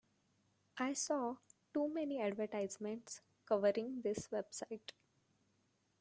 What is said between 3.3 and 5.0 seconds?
covering this website.